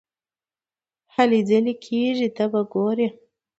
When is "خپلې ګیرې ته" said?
1.47-2.45